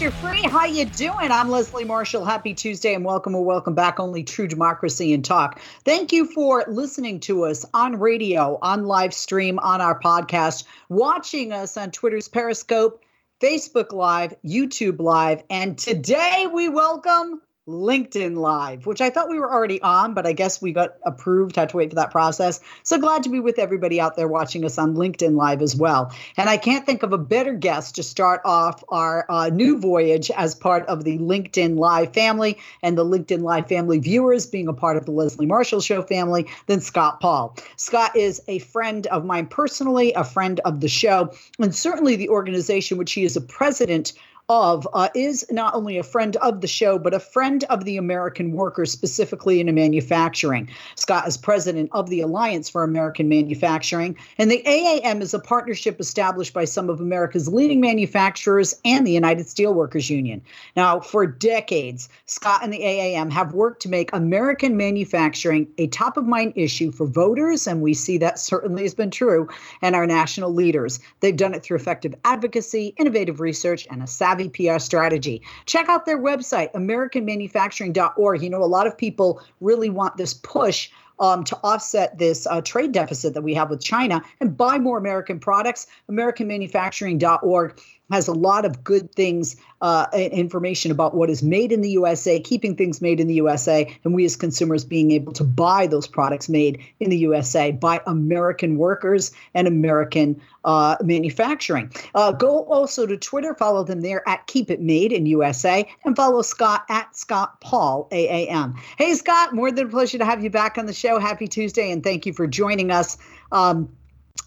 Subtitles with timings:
[0.00, 0.42] To set you free.
[0.50, 1.30] How you doing?
[1.30, 2.24] I'm Leslie Marshall.
[2.24, 4.00] Happy Tuesday and welcome or welcome back.
[4.00, 5.60] Only true democracy and talk.
[5.84, 11.52] Thank you for listening to us on radio, on live stream, on our podcast, watching
[11.52, 13.02] us on Twitter's Periscope,
[13.42, 19.50] Facebook Live, YouTube Live, and today we welcome LinkedIn Live, which I thought we were
[19.50, 21.56] already on, but I guess we got approved.
[21.56, 22.60] Had to wait for that process.
[22.82, 26.12] So glad to be with everybody out there watching us on LinkedIn Live as well.
[26.36, 30.30] And I can't think of a better guest to start off our uh, new voyage
[30.32, 34.72] as part of the LinkedIn Live family and the LinkedIn Live family viewers being a
[34.72, 37.56] part of the Leslie Marshall Show family than Scott Paul.
[37.76, 42.28] Scott is a friend of mine personally, a friend of the show, and certainly the
[42.28, 44.12] organization which he is a president
[44.50, 47.96] of uh, is not only a friend of the show, but a friend of the
[47.96, 50.68] American workers, specifically in manufacturing.
[50.96, 54.16] Scott is president of the Alliance for American Manufacturing.
[54.38, 59.12] And the AAM is a partnership established by some of America's leading manufacturers and the
[59.12, 60.42] United Steelworkers Union.
[60.74, 66.16] Now, for decades, Scott and the AAM have worked to make American manufacturing a top
[66.16, 69.48] of mind issue for voters, and we see that certainly has been true,
[69.80, 70.98] and our national leaders.
[71.20, 75.42] They've done it through effective advocacy, innovative research, and a savvy savvy PR strategy.
[75.66, 78.42] Check out their website, AmericanManufacturing.org.
[78.42, 82.62] You know, a lot of people really want this push um, to offset this uh,
[82.62, 85.86] trade deficit that we have with China and buy more American products.
[86.10, 91.90] AmericanManufacturing.org has a lot of good things, uh, information about what is made in the
[91.90, 95.86] USA, keeping things made in the USA, and we as consumers being able to buy
[95.86, 101.90] those products made in the USA by American workers and American uh, manufacturing.
[102.14, 106.16] Uh, go also to Twitter, follow them there at Keep It Made in USA, and
[106.16, 108.76] follow Scott at Scott Paul AAM.
[108.98, 111.18] Hey, Scott, more than a pleasure to have you back on the show.
[111.18, 113.16] Happy Tuesday, and thank you for joining us.
[113.52, 113.88] Um,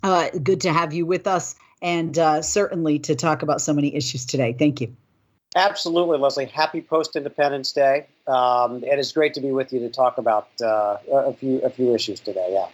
[0.03, 3.93] uh, good to have you with us and uh, certainly to talk about so many
[3.93, 4.55] issues today.
[4.57, 4.95] Thank you.
[5.55, 6.45] Absolutely, Leslie.
[6.45, 8.07] Happy post Independence Day.
[8.25, 11.69] Um, it is great to be with you to talk about uh, a few a
[11.69, 12.47] few issues today.
[12.49, 12.67] Yeah.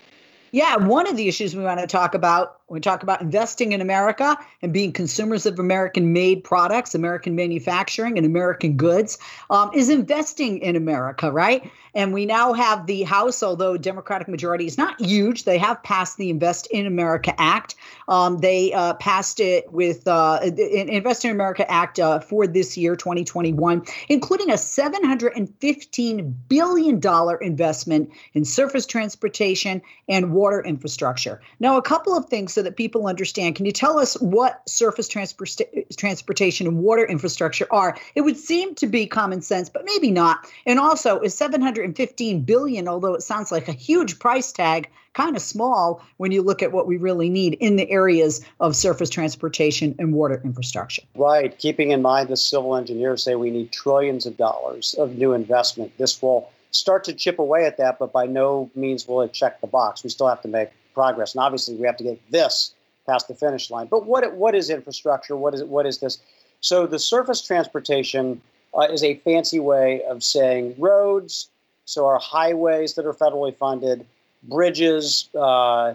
[0.52, 3.82] Yeah, one of the issues we want to talk about we talk about investing in
[3.82, 9.18] America and being consumers of American made products, American manufacturing, and American goods
[9.50, 11.70] um, is investing in America, right?
[11.96, 16.18] And we now have the House, although Democratic majority is not huge, they have passed
[16.18, 17.76] the Invest in America Act.
[18.08, 22.96] Um, they uh, passed it with uh, Invest in America Act uh, for this year,
[22.96, 27.02] 2021, including a $715 billion
[27.42, 31.42] investment in surface transportation and water infrastructure.
[31.60, 33.56] Now, a couple of things so that people understand.
[33.56, 37.98] Can you tell us what surface transportation and water infrastructure are?
[38.16, 40.46] It would seem to be common sense, but maybe not.
[40.66, 45.42] And also, is 715 billion, although it sounds like a huge price tag, kind of
[45.42, 49.96] small when you look at what we really need in the areas of surface transportation
[49.98, 51.04] and water infrastructure.
[51.16, 51.58] Right.
[51.58, 55.98] Keeping in mind the civil engineers say we need trillions of dollars of new investment.
[55.98, 59.62] This will start to chip away at that, but by no means will it check
[59.62, 60.04] the box.
[60.04, 61.34] We still have to make progress.
[61.34, 62.74] And obviously, we have to get this
[63.08, 63.88] past the finish line.
[63.88, 65.38] But what what is infrastructure?
[65.38, 66.18] What is what is this?
[66.60, 68.42] So the surface transportation
[68.78, 71.48] uh, is a fancy way of saying roads.
[71.86, 74.06] So our highways that are federally funded,
[74.44, 75.94] bridges, uh,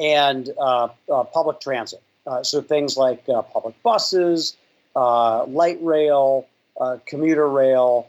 [0.00, 2.02] and uh, uh public transit.
[2.24, 4.56] Uh, so things like uh, public buses,
[4.94, 6.46] light rail,
[7.06, 8.08] commuter rail,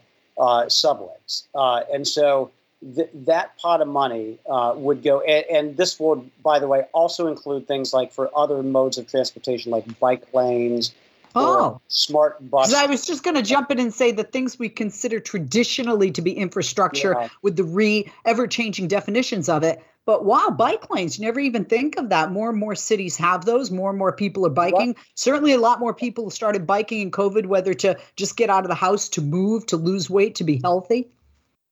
[0.68, 1.48] subways.
[1.92, 2.52] and so
[2.94, 6.86] th- that pot of money uh, would go, and, and, this would, by the way,
[6.92, 10.94] also include things like for other modes of transportation, like bike lanes.
[11.38, 12.74] Oh, smart buses.
[12.74, 16.22] I was just going to jump in and say the things we consider traditionally to
[16.22, 17.28] be infrastructure yeah.
[17.42, 19.84] with the re ever changing definitions of it.
[20.06, 22.30] But wow, bike lanes, you never even think of that.
[22.30, 23.70] More and more cities have those.
[23.70, 24.94] More and more people are biking.
[24.94, 24.96] What?
[25.14, 28.68] Certainly, a lot more people started biking in COVID, whether to just get out of
[28.68, 31.08] the house, to move, to lose weight, to be healthy.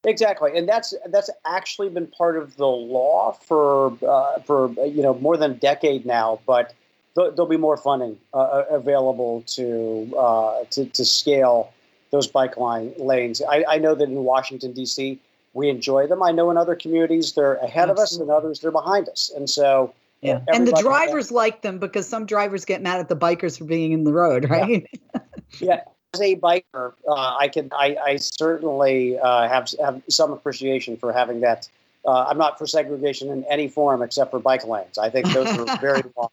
[0.05, 5.15] Exactly, and that's that's actually been part of the law for uh, for you know
[5.15, 6.41] more than a decade now.
[6.47, 6.75] But
[7.15, 11.73] th- there'll be more funding uh, available to, uh, to to scale
[12.11, 13.41] those bike line lanes.
[13.43, 15.19] I, I know that in Washington D.C.
[15.55, 16.23] we enjoy them.
[16.23, 17.93] I know in other communities they're ahead Absolutely.
[17.93, 19.33] of us, and others they're behind us.
[19.35, 23.17] And so, yeah, and the drivers like them because some drivers get mad at the
[23.17, 24.87] bikers for being in the road, right?
[25.15, 25.21] Yeah.
[25.61, 25.81] yeah.
[26.15, 31.13] As a biker, uh, I can I, I certainly uh, have have some appreciation for
[31.13, 31.69] having that.
[32.07, 34.97] Uh, I'm not for segregation in any form except for bike lanes.
[34.97, 36.31] I think those are very long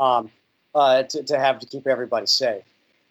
[0.00, 0.30] um,
[0.74, 2.64] uh, to, to have to keep everybody safe.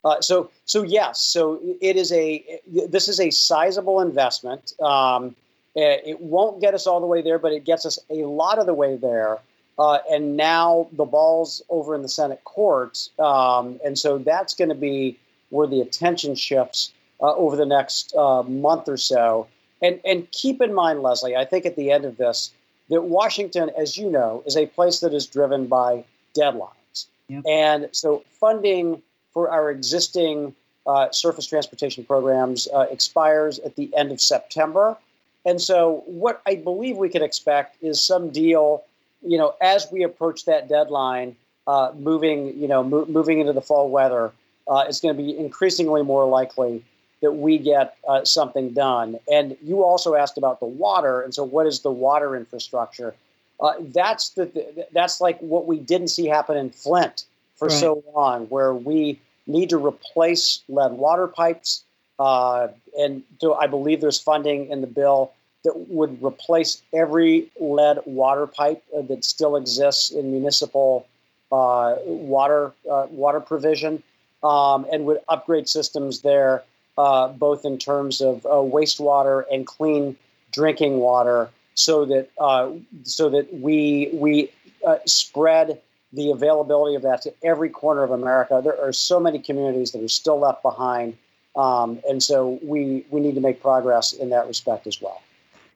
[0.03, 4.73] Uh, so, so yes, so it is a this is a sizable investment.
[4.81, 5.35] Um,
[5.75, 8.65] it won't get us all the way there, but it gets us a lot of
[8.65, 9.37] the way there.
[9.77, 14.67] Uh, and now the ball's over in the Senate courts, um, and so that's going
[14.67, 15.17] to be
[15.49, 16.91] where the attention shifts
[17.21, 19.47] uh, over the next uh, month or so.
[19.81, 22.51] And and keep in mind, Leslie, I think at the end of this,
[22.89, 26.03] that Washington, as you know, is a place that is driven by
[26.37, 27.43] deadlines, yep.
[27.47, 29.01] and so funding
[29.31, 30.53] for our existing
[30.85, 34.97] uh, surface transportation programs uh, expires at the end of September.
[35.45, 38.83] And so, what I believe we can expect is some deal,
[39.21, 41.35] you know, as we approach that deadline,
[41.67, 44.33] uh, moving, you know, mo- moving into the fall weather,
[44.69, 46.83] uh, it's going to be increasingly more likely
[47.21, 49.19] that we get uh, something done.
[49.29, 53.13] And you also asked about the water, and so what is the water infrastructure?
[53.59, 57.25] Uh, that's the that's like what we didn't see happen in Flint
[57.55, 57.77] for right.
[57.77, 61.83] so long, where we need to replace lead water pipes.
[62.19, 62.67] Uh,
[62.97, 63.23] and
[63.59, 65.33] I believe there's funding in the bill
[65.63, 71.07] that would replace every lead water pipe uh, that still exists in municipal
[71.51, 74.03] uh, water uh, water provision,
[74.43, 76.63] um, and would upgrade systems there,
[76.97, 80.15] uh, both in terms of uh, wastewater and clean
[80.51, 82.29] drinking water, so that
[83.03, 84.51] so that we we
[85.05, 85.79] spread
[86.13, 88.61] the availability of that to every corner of America.
[88.63, 91.15] There are so many communities that are still left behind,
[91.55, 95.21] um, and so we we need to make progress in that respect as well.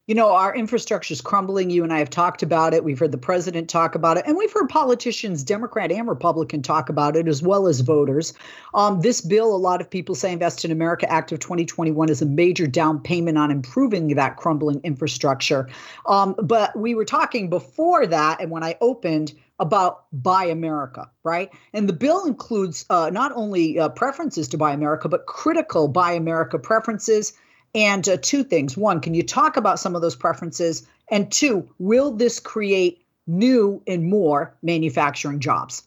[0.06, 1.70] You know, our infrastructure is crumbling.
[1.70, 2.84] You and I have talked about it.
[2.84, 6.90] We've heard the president talk about it, and we've heard politicians, Democrat and Republican, talk
[6.90, 8.34] about it, as well as voters.
[8.74, 12.22] Um, this bill, a lot of people say Invest in America Act of 2021 is
[12.22, 15.70] a major down payment on improving that crumbling infrastructure.
[16.06, 21.50] Um, but we were talking before that, and when I opened, about Buy America, right?
[21.74, 26.12] And the bill includes uh, not only uh, preferences to Buy America, but critical Buy
[26.12, 27.34] America preferences.
[27.75, 28.78] And uh, two things.
[28.78, 30.88] One, can you talk about some of those preferences?
[31.10, 35.84] And two, will this create new and more manufacturing jobs?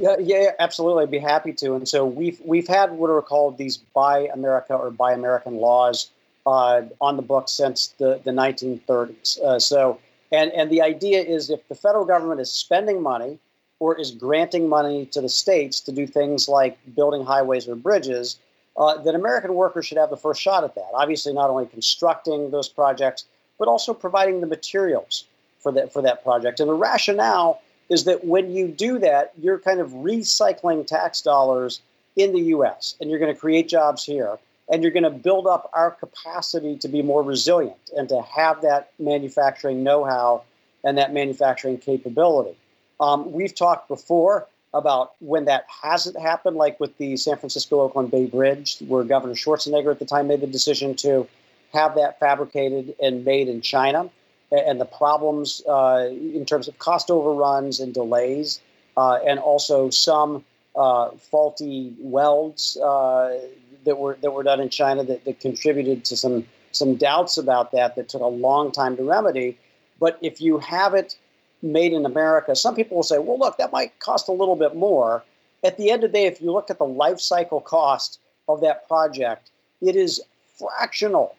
[0.00, 1.04] Yeah, yeah, absolutely.
[1.04, 1.74] I'd be happy to.
[1.74, 6.10] And so we've we've had what are called these Buy America or Buy American laws
[6.46, 9.38] uh, on the books since the, the 1930s.
[9.40, 9.98] Uh, so
[10.32, 13.38] and, and the idea is if the federal government is spending money
[13.78, 18.38] or is granting money to the states to do things like building highways or bridges,
[18.76, 20.90] uh, then American workers should have the first shot at that.
[20.94, 23.24] Obviously, not only constructing those projects,
[23.58, 25.24] but also providing the materials
[25.58, 26.60] for that, for that project.
[26.60, 31.80] And the rationale is that when you do that, you're kind of recycling tax dollars
[32.16, 34.38] in the US and you're going to create jobs here
[34.70, 38.62] and you're going to build up our capacity to be more resilient and to have
[38.62, 40.42] that manufacturing know-how
[40.84, 42.56] and that manufacturing capability.
[43.00, 48.10] Um, we've talked before about when that hasn't happened, like with the San Francisco Oakland
[48.10, 51.26] Bay Bridge, where Governor Schwarzenegger at the time made the decision to
[51.72, 54.10] have that fabricated and made in China,
[54.52, 58.60] and the problems uh, in terms of cost overruns and delays,
[58.96, 60.44] uh, and also some
[60.76, 63.38] uh, faulty welds uh,
[63.84, 67.72] that were that were done in China that, that contributed to some some doubts about
[67.72, 69.58] that that took a long time to remedy.
[69.98, 71.16] But if you have it
[71.62, 74.74] made in America, some people will say, well, look, that might cost a little bit
[74.74, 75.22] more.
[75.62, 78.60] At the end of the day, if you look at the life cycle cost of
[78.62, 79.50] that project,
[79.80, 80.20] it is
[80.58, 81.36] fractional,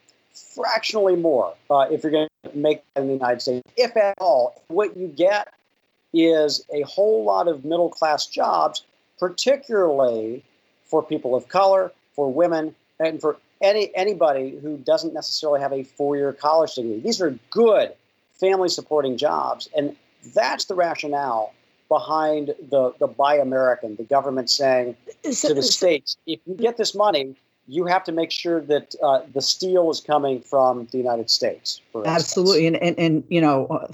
[0.56, 4.62] fractionally more uh, if you're going to make in the United States, if at all.
[4.68, 5.54] What you get
[6.14, 8.84] is a whole lot of middle class jobs,
[9.20, 10.44] particularly
[10.86, 15.84] for people of color, for women and for any anybody who doesn't necessarily have a
[15.84, 17.00] four-year college degree.
[17.00, 17.94] These are good
[18.40, 19.96] family supporting jobs, and
[20.34, 21.54] that's the rationale
[21.90, 26.96] behind the the Buy American, the government saying to the states, if you get this
[26.96, 27.36] money,
[27.68, 31.82] you have to make sure that uh, the steel is coming from the United States.
[32.06, 33.88] Absolutely, and, and and you know,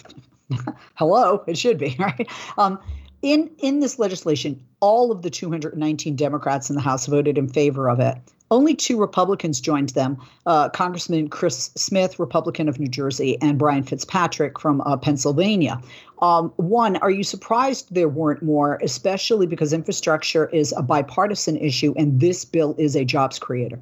[0.95, 2.27] hello, it should be right.
[2.57, 2.79] Um,
[3.21, 7.89] in in this legislation, all of the 219 Democrats in the House voted in favor
[7.89, 8.17] of it.
[8.49, 13.83] Only two Republicans joined them uh, Congressman Chris Smith, Republican of New Jersey, and Brian
[13.83, 15.81] Fitzpatrick from uh, Pennsylvania.
[16.21, 21.93] Um, one, are you surprised there weren't more, especially because infrastructure is a bipartisan issue
[21.97, 23.79] and this bill is a jobs creator?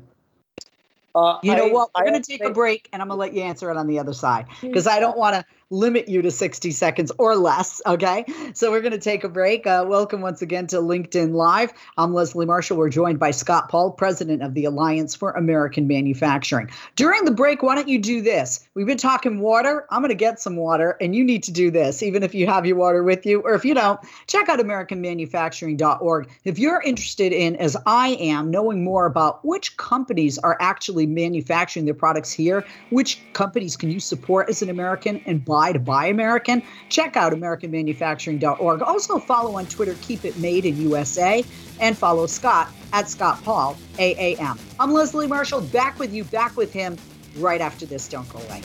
[1.14, 1.90] Uh, you know I, what?
[1.96, 3.88] We're going to take a break and I'm going to let you answer it on
[3.88, 7.82] the other side because I don't want to limit you to 60 seconds or less.
[7.86, 8.26] Okay.
[8.54, 9.66] So we're going to take a break.
[9.66, 11.74] Uh, welcome once again to LinkedIn Live.
[11.98, 12.78] I'm Leslie Marshall.
[12.78, 16.70] We're joined by Scott Paul, president of the Alliance for American Manufacturing.
[16.96, 18.68] During the break, why don't you do this?
[18.76, 19.88] We've been talking water.
[19.90, 22.46] I'm going to get some water, and you need to do this, even if you
[22.46, 26.30] have your water with you, or if you don't, check out AmericanManufacturing.org.
[26.44, 31.86] If you're interested in, as I am, knowing more about which companies are actually manufacturing
[31.86, 36.08] their products here, which companies can you support as an American and buy to buy
[36.08, 38.82] American, check out AmericanManufacturing.org.
[38.82, 41.44] Also follow on Twitter, Keep It Made in USA,
[41.80, 44.60] and follow Scott at Scott Paul AAM.
[44.80, 46.98] I'm Leslie Marshall, back with you, back with him
[47.38, 48.08] right after this.
[48.08, 48.62] Don't go away.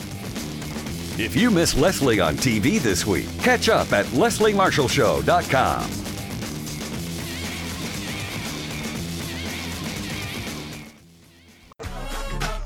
[1.17, 6.00] If you miss Leslie on TV this week, catch up at lesliemarshallshow.com.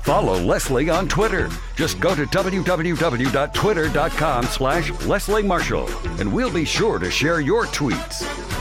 [0.06, 1.50] Follow Leslie on Twitter.
[1.74, 5.88] Just go to www.twitter.com slash Leslie Marshall,
[6.20, 8.55] and we'll be sure to share your tweets.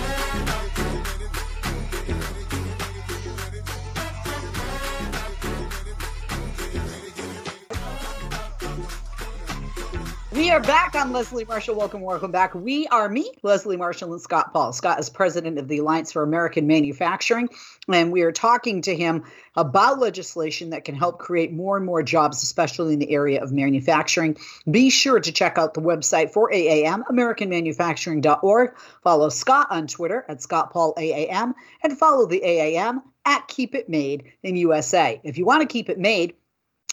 [10.36, 11.76] We are back on Leslie Marshall.
[11.76, 12.54] Welcome, welcome back.
[12.54, 14.74] We are me, Leslie Marshall, and Scott Paul.
[14.74, 17.48] Scott is president of the Alliance for American Manufacturing,
[17.88, 19.24] and we are talking to him
[19.56, 23.54] about legislation that can help create more and more jobs, especially in the area of
[23.54, 24.36] manufacturing.
[24.70, 28.78] Be sure to check out the website for AAM, AmericanManufacturing.org.
[29.04, 33.88] Follow Scott on Twitter at Scott Paul AAM, and follow the AAM at Keep It
[33.88, 35.22] Made in USA.
[35.24, 36.34] If you want to keep it made,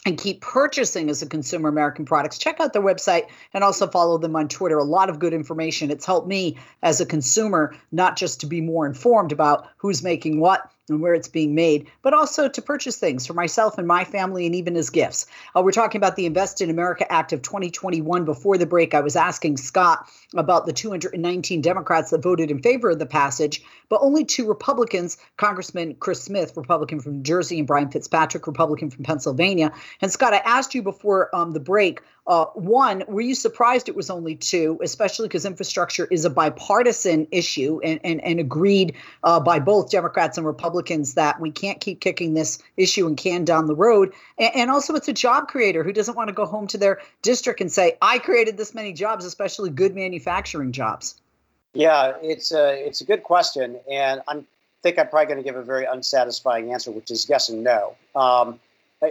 [0.05, 4.19] and keep purchasing as a consumer American products, check out their website and also follow
[4.19, 4.79] them on Twitter.
[4.79, 5.91] A lot of good information.
[5.91, 10.41] It's helped me as a consumer not just to be more informed about who's making
[10.41, 14.05] what, and where it's being made, but also to purchase things for myself and my
[14.05, 15.27] family and even as gifts.
[15.57, 18.25] Uh, we're talking about the Invest in America Act of 2021.
[18.25, 22.91] Before the break, I was asking Scott about the 219 Democrats that voted in favor
[22.91, 27.67] of the passage, but only two Republicans, Congressman Chris Smith, Republican from New Jersey, and
[27.67, 29.73] Brian Fitzpatrick, Republican from Pennsylvania.
[30.01, 33.97] And Scott, I asked you before um, the break uh, one, were you surprised it
[33.97, 39.41] was only two, especially because infrastructure is a bipartisan issue and, and, and agreed uh,
[39.41, 43.67] by both Democrats and Republicans that we can't keep kicking this issue and can down
[43.67, 44.13] the road.
[44.39, 47.01] And, and also, it's a job creator who doesn't want to go home to their
[47.23, 51.21] district and say, I created this many jobs, especially good manufacturing jobs.
[51.75, 53.81] Yeah, it's a, it's a good question.
[53.91, 54.45] And I
[54.85, 57.97] think I'm probably going to give a very unsatisfying answer, which is yes and no.
[58.15, 58.61] Um,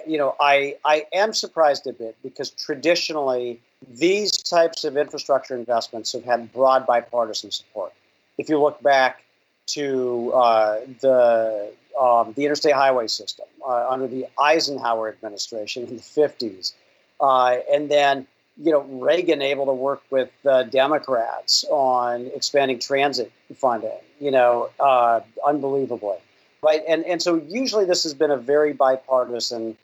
[0.08, 6.14] you know, I, I am surprised a bit because traditionally these types of infrastructure investments
[6.14, 7.94] have had broad bipartisan support.
[8.38, 9.24] If you look back
[9.68, 16.02] to uh, the um, the interstate highway system uh, under the Eisenhower administration in the
[16.02, 16.74] 50s,
[17.20, 18.26] uh, and then
[18.58, 24.70] you know Reagan able to work with the Democrats on expanding transit funding, you know,
[24.80, 26.18] uh, unbelievably
[26.64, 26.84] right?
[26.88, 29.78] And and so usually this has been a very bipartisan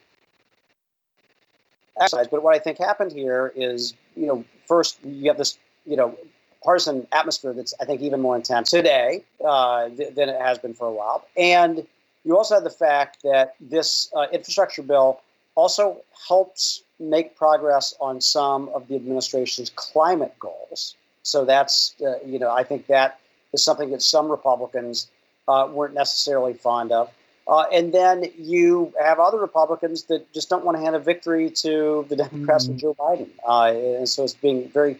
[1.99, 2.27] exercise.
[2.27, 6.17] But what I think happened here is, you know, first you have this, you know,
[6.63, 10.73] partisan atmosphere that's I think even more intense today uh, th- than it has been
[10.73, 11.85] for a while, and
[12.23, 15.21] you also have the fact that this uh, infrastructure bill
[15.55, 20.95] also helps make progress on some of the administration's climate goals.
[21.23, 23.19] So that's, uh, you know, I think that
[23.53, 25.09] is something that some Republicans
[25.47, 27.11] uh, weren't necessarily fond of.
[27.47, 31.49] Uh, and then you have other Republicans that just don't want to hand a victory
[31.49, 32.71] to the Democrats mm-hmm.
[32.71, 33.29] and Joe Biden.
[33.47, 34.99] Uh, and so it's being very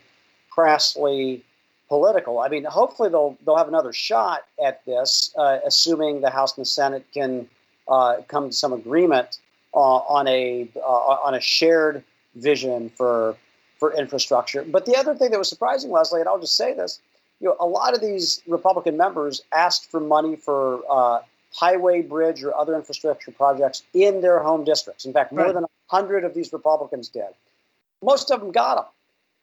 [0.50, 1.42] crassly
[1.90, 2.40] political.
[2.40, 6.66] I mean, hopefully they'll they'll have another shot at this, uh, assuming the House and
[6.66, 7.48] the Senate can
[7.88, 9.40] uh, come to some agreement
[9.74, 12.04] uh, on a on a shared
[12.36, 13.36] vision for
[13.78, 14.64] for infrastructure.
[14.64, 17.00] But the other thing that was surprising, Leslie, and I'll just say this,
[17.40, 21.22] you know, a lot of these Republican members asked for money for uh,
[21.54, 25.06] highway, bridge, or other infrastructure projects in their home districts.
[25.06, 25.54] In fact, more right.
[25.54, 27.30] than 100 of these Republicans did.
[28.02, 28.86] Most of them got them.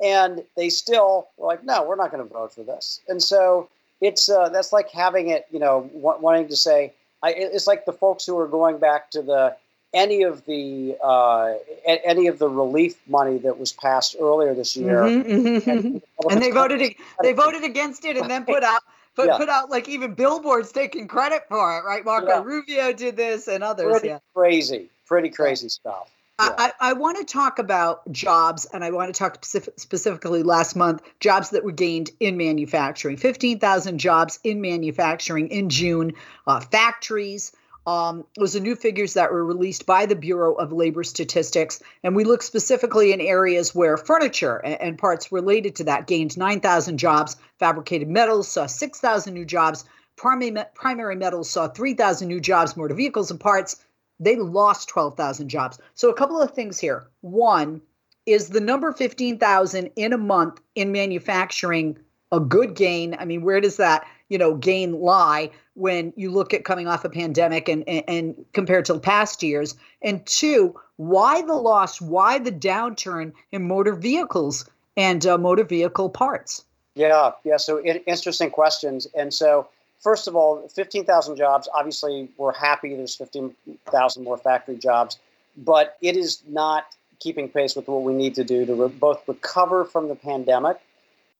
[0.02, 3.00] And they still were like, no, we're not going to vote for this.
[3.08, 3.68] And so
[4.00, 7.92] it's uh, that's like having it, you know, wanting to say, I, it's like the
[7.92, 9.56] folks who are going back to the
[9.94, 11.54] any of the uh,
[11.86, 15.68] any of the relief money that was passed earlier this year, mm-hmm, mm-hmm.
[15.68, 18.82] And, and, they voted they voted against it, and then put out
[19.16, 19.38] put yeah.
[19.38, 22.04] put out like even billboards taking credit for it, right?
[22.04, 22.42] Marco yeah.
[22.42, 23.92] Rubio did this, and others.
[23.92, 24.18] Pretty yeah.
[24.34, 26.10] crazy, pretty crazy stuff.
[26.36, 30.74] I, I want to talk about jobs, and I want to talk specific, specifically last
[30.74, 33.16] month jobs that were gained in manufacturing.
[33.16, 36.12] Fifteen thousand jobs in manufacturing in June.
[36.48, 37.52] Uh, factories,
[37.86, 41.82] Um, was are new figures that were released by the Bureau of Labor Statistics.
[42.02, 46.38] And we look specifically in areas where furniture and, and parts related to that gained
[46.38, 47.36] 9,000 jobs.
[47.58, 49.84] Fabricated metals saw 6,000 new jobs.
[50.16, 52.76] Primary, primary metals saw 3,000 new jobs.
[52.76, 53.84] Motor vehicles and parts,
[54.18, 55.78] they lost 12,000 jobs.
[55.94, 57.08] So, a couple of things here.
[57.20, 57.82] One,
[58.26, 61.98] is the number 15,000 in a month in manufacturing
[62.32, 63.14] a good gain?
[63.18, 67.04] I mean, where does that, you know, gain lie when you look at coming off
[67.04, 69.74] a pandemic and, and, and compared to past years?
[70.02, 72.00] And two, why the loss?
[72.00, 76.64] Why the downturn in motor vehicles and uh, motor vehicle parts?
[76.94, 77.56] Yeah, yeah.
[77.56, 79.06] So interesting questions.
[79.16, 79.68] And so,
[80.00, 81.68] first of all, 15,000 jobs.
[81.74, 85.18] Obviously, we're happy there's 15,000 more factory jobs,
[85.56, 89.26] but it is not keeping pace with what we need to do to re- both
[89.26, 90.78] recover from the pandemic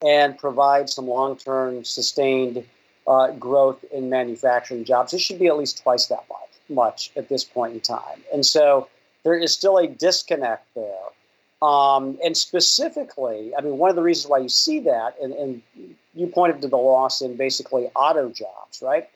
[0.03, 2.65] and provide some long-term sustained
[3.07, 5.13] uh, growth in manufacturing jobs.
[5.13, 6.25] It should be at least twice that
[6.69, 8.23] much, at this point in time.
[8.33, 8.89] And so
[9.23, 10.93] there is still a disconnect there.
[11.63, 15.63] Um, and specifically, I mean, one of the reasons why you see that, and, and
[16.15, 19.09] you pointed to the loss in basically auto jobs, right?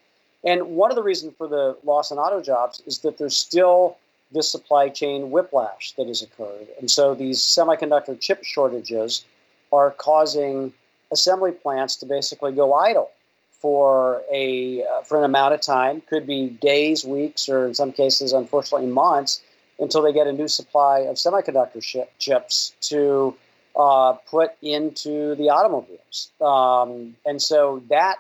[0.45, 3.99] And one of the reasons for the loss in auto jobs is that there's still
[4.33, 6.69] this supply chain whiplash that has occurred.
[6.79, 9.25] And so these semiconductor chip shortages
[9.73, 10.73] are causing
[11.11, 13.11] assembly plants to basically go idle
[13.51, 16.03] for a uh, for an amount of time.
[16.09, 19.43] Could be days weeks or in some cases unfortunately months
[19.79, 23.35] until they get a new supply of semiconductor chips to
[23.77, 26.33] uh, put into the automobiles.
[26.41, 28.19] Um, and so that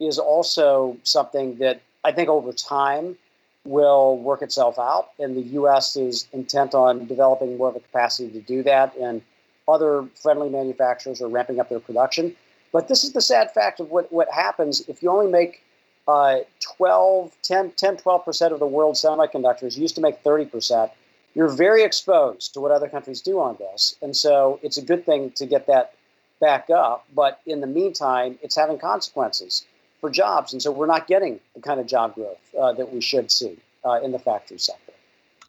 [0.00, 3.16] is also something that i think over time
[3.64, 8.30] will work itself out and the us is intent on developing more of a capacity
[8.30, 9.22] to do that and
[9.68, 12.34] other friendly manufacturers are ramping up their production.
[12.72, 15.62] But this is the sad fact of what, what happens if you only make
[16.08, 16.38] uh,
[16.76, 19.76] 12, 10, 10, 12% of the world's semiconductors.
[19.76, 20.90] You used to make 30%.
[21.34, 23.96] You're very exposed to what other countries do on this.
[24.00, 25.94] And so it's a good thing to get that
[26.40, 27.06] back up.
[27.14, 29.64] But in the meantime, it's having consequences
[30.00, 30.52] for jobs.
[30.52, 33.58] And so we're not getting the kind of job growth uh, that we should see
[33.84, 34.92] uh, in the factory sector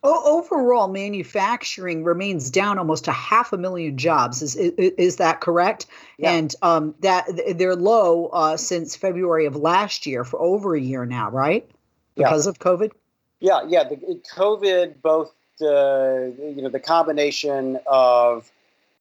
[0.03, 4.41] overall, manufacturing remains down almost a half a million jobs.
[4.41, 5.85] Is is, is that correct?
[6.17, 6.31] Yeah.
[6.31, 7.25] And um, that
[7.57, 11.69] they're low uh, since February of last year for over a year now, right?
[12.15, 12.49] Because yeah.
[12.49, 12.91] of COVID.
[13.39, 13.83] Yeah, yeah.
[13.83, 18.51] The COVID, both the you know the combination of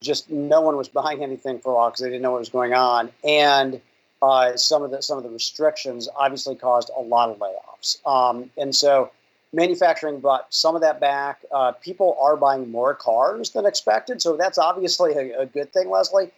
[0.03, 2.49] just no one was buying anything for a while because they didn't know what was
[2.49, 3.81] going on, and
[4.23, 8.07] uh, some of the some of the restrictions obviously caused a lot of layoffs.
[8.07, 9.11] Um, and so
[9.53, 11.45] manufacturing brought some of that back.
[11.53, 15.89] Uh, people are buying more cars than expected, so that's obviously a, a, good thing,
[15.89, 16.31] Leslie.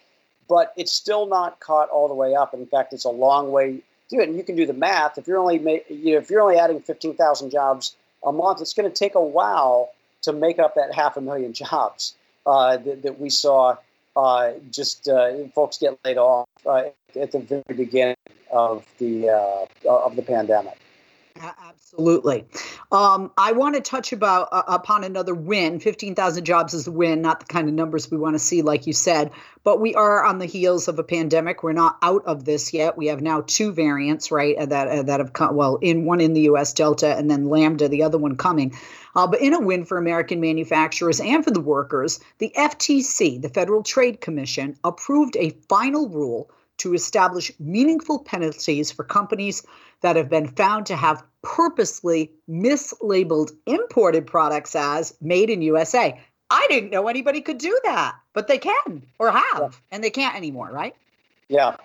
[0.49, 2.55] But it's still not caught all the way up.
[2.55, 4.29] In fact, it's a long way to it.
[4.29, 5.19] And you can do the math.
[5.19, 7.95] If you're only ma- you know, if you're only adding 15,000 jobs
[8.25, 9.91] a month, it's going to take a while
[10.23, 12.15] to make up that half a million jobs
[12.47, 13.77] uh, that, that, we saw.
[14.17, 16.83] Uh, just uh, folks get laid off uh,
[17.15, 18.17] at the very beginning
[18.51, 20.77] of the uh, of the pandemic.
[21.41, 22.45] Absolutely.
[22.93, 25.81] Um, I want to touch about uh, upon another win.
[25.81, 28.63] Fifteen thousand jobs is a win, not the kind of numbers we want to see,
[28.63, 29.31] like you said.
[29.65, 31.63] But we are on the heels of a pandemic.
[31.63, 32.97] We're not out of this yet.
[32.97, 34.57] We have now two variants, right?
[34.57, 35.55] Uh, that uh, that have come.
[35.55, 36.73] Well, in one in the U.S.
[36.73, 38.75] Delta, and then Lambda, the other one coming.
[39.15, 43.49] Uh, but in a win for American manufacturers and for the workers, the FTC, the
[43.49, 49.65] Federal Trade Commission, approved a final rule to establish meaningful penalties for companies
[50.01, 56.19] that have been found to have purposely mislabeled imported products as made in USA.
[56.51, 60.37] I didn't know anybody could do that, but they can or have, and they can't
[60.37, 60.95] anymore, right?
[61.49, 61.77] Yeah.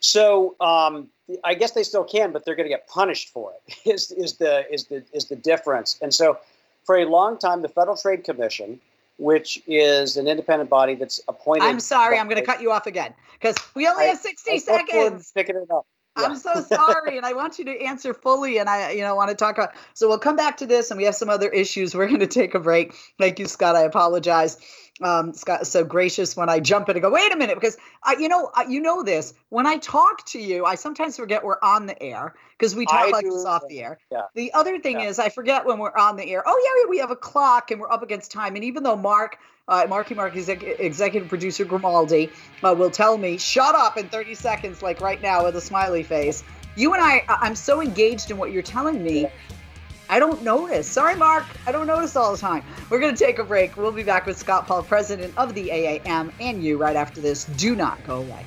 [0.00, 1.08] So um,
[1.42, 3.76] I guess they still can, but they're going to get punished for it.
[3.84, 5.98] Is is the is the is the difference?
[6.02, 6.38] And so,
[6.84, 8.80] for a long time, the Federal Trade Commission,
[9.18, 11.64] which is an independent body that's appointed.
[11.64, 14.50] I'm sorry, I'm going to cut you off again because we only I, have 60
[14.50, 15.32] I seconds.
[15.34, 15.86] Picking it up.
[16.16, 16.26] Yeah.
[16.26, 18.58] I'm so sorry, and I want you to answer fully.
[18.58, 19.74] And I, you know, want to talk about.
[19.94, 21.94] So we'll come back to this, and we have some other issues.
[21.94, 22.94] We're going to take a break.
[23.18, 23.74] Thank you, Scott.
[23.74, 24.58] I apologize.
[25.02, 28.14] Um, Scott, so gracious when I jump in and go, wait a minute, because I,
[28.14, 29.34] you know, I, you know this.
[29.48, 33.06] When I talk to you, I sometimes forget we're on the air because we talk
[33.06, 33.98] I like this off the air.
[34.12, 34.22] Yeah.
[34.34, 35.08] The other thing yeah.
[35.08, 36.44] is, I forget when we're on the air.
[36.46, 38.54] Oh yeah, we have a clock and we're up against time.
[38.54, 42.30] And even though Mark uh, Marky Mark exec- executive producer Grimaldi
[42.62, 46.02] uh, will tell me, shut up in 30 seconds, like right now with a smiley
[46.02, 46.44] face.
[46.76, 49.28] You and I, I'm so engaged in what you're telling me.
[50.08, 50.86] I don't notice.
[50.86, 51.44] Sorry, Mark.
[51.66, 52.62] I don't notice all the time.
[52.90, 53.76] We're going to take a break.
[53.76, 57.44] We'll be back with Scott Paul, president of the AAM, and you right after this.
[57.44, 58.44] Do not go away.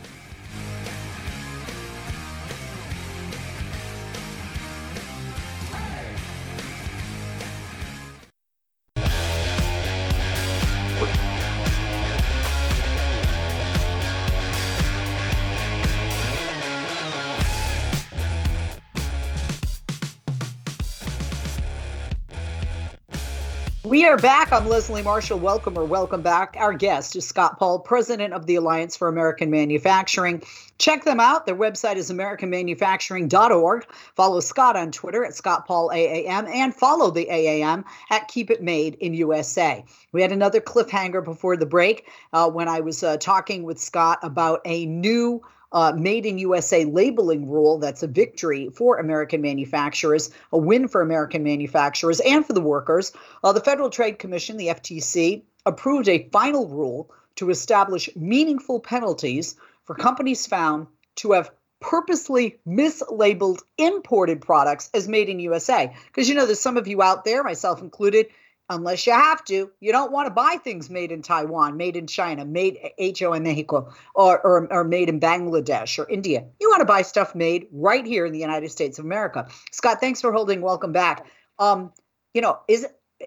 [24.07, 24.53] Are back.
[24.53, 25.37] I'm Leslie Marshall.
[25.37, 26.55] Welcome or welcome back.
[26.57, 30.41] Our guest is Scott Paul, president of the Alliance for American Manufacturing.
[30.77, 31.45] Check them out.
[31.45, 33.85] Their website is AmericanManufacturing.org.
[34.15, 38.63] Follow Scott on Twitter at Scott Paul AAM and follow the AAM at Keep It
[38.63, 39.83] Made in USA.
[40.13, 44.19] We had another cliffhanger before the break uh, when I was uh, talking with Scott
[44.23, 45.41] about a new
[45.77, 51.03] uh, made in USA labeling rule that's a victory for American manufacturers, a win for
[51.03, 53.11] American manufacturers and for the workers.
[53.43, 59.55] Uh, the Federal Trade Commission, the FTC, approved a final rule to establish meaningful penalties
[59.85, 60.87] for companies found
[61.17, 65.95] to have purposely mislabeled imported products as made in USA.
[66.07, 68.25] Because you know, there's some of you out there, myself included,
[68.69, 69.71] unless you have to.
[69.79, 73.43] You don't want to buy things made in Taiwan, made in China, made HO in
[73.43, 76.45] Mexico, or, or, or made in Bangladesh or India.
[76.59, 79.47] You want to buy stuff made right here in the United States of America.
[79.71, 80.61] Scott, thanks for holding.
[80.61, 81.25] Welcome back.
[81.59, 81.91] Um,
[82.33, 82.85] you know, is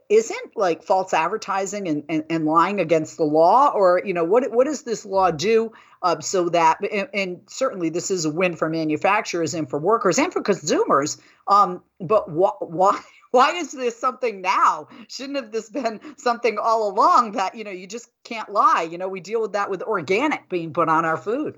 [0.08, 4.48] isn't like false advertising and, and, and, lying against the law or you know what
[4.52, 5.72] what does this law do
[6.02, 10.16] uh, so that and, and, certainly this is a win for manufacturers and for workers
[10.16, 13.00] and for consumers um, but wh- why
[13.30, 14.88] why is this something now?
[15.08, 18.82] Shouldn't have this been something all along that, you know, you just can't lie.
[18.82, 21.56] You know, we deal with that with organic being put on our food.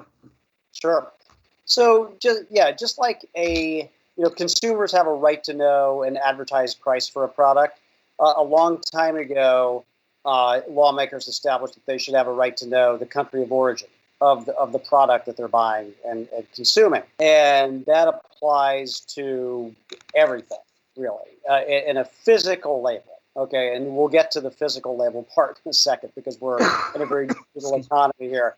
[0.73, 1.11] Sure.
[1.65, 6.19] So just yeah, just like a you know, consumers have a right to know an
[6.19, 7.79] advertised price for a product.
[8.21, 9.85] Uh, a long time ago,
[10.25, 13.89] uh, lawmakers established that they should have a right to know the country of origin
[14.21, 17.03] of the, of the product that they're buying and, and consuming.
[17.19, 19.75] And that applies to
[20.15, 20.59] everything
[20.97, 23.05] really, uh, in a physical label.
[23.35, 26.59] Okay, and we'll get to the physical label part in a second because we're
[26.95, 28.57] in a very digital economy here.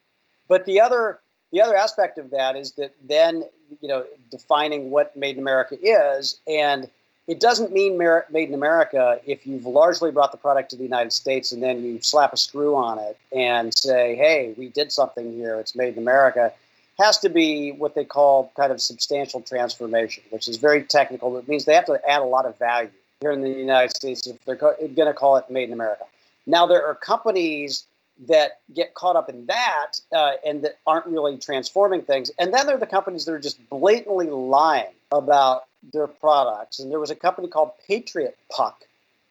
[0.49, 1.21] But the other
[1.53, 3.45] the other aspect of that is that then
[3.81, 6.91] you know defining what made in America is, and
[7.29, 11.13] it doesn't mean made in America if you've largely brought the product to the United
[11.13, 15.33] States and then you slap a screw on it and say, "Hey, we did something
[15.33, 15.55] here.
[15.61, 16.53] It's made in America."
[16.99, 21.37] Has to be what they call kind of substantial transformation, which is very technical.
[21.39, 24.27] It means they have to add a lot of value here in the United States
[24.27, 26.05] if they're going to call it made in America.
[26.47, 27.85] Now, there are companies
[28.29, 32.31] that get caught up in that uh, and that aren't really transforming things.
[32.39, 36.79] And then there are the companies that are just blatantly lying about their products.
[36.79, 38.85] And there was a company called Patriot Puck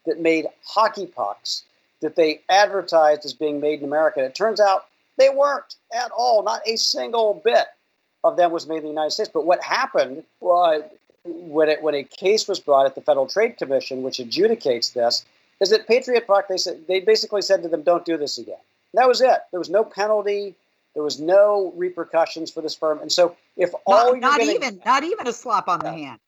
[0.06, 1.62] that made hockey pucks
[2.00, 4.22] that they advertised as being made in America.
[4.22, 4.86] It turns out
[5.18, 6.42] they weren't at all.
[6.42, 7.66] Not a single bit
[8.22, 9.30] of them was made in the United States.
[9.32, 10.82] But what happened was
[11.24, 15.24] when, it, when a case was brought at the Federal Trade Commission, which adjudicates this,
[15.60, 18.56] is that Patriot Puck, they, said, they basically said to them, don't do this again.
[18.94, 19.38] That was it.
[19.50, 20.54] There was no penalty.
[20.94, 23.00] There was no repercussions for this firm.
[23.00, 25.96] And so if all not, not gonna, even not even a slap on yeah, the
[25.96, 26.20] hand.